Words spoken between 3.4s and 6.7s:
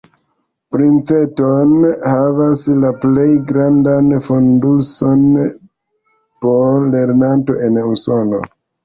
grandan fonduson po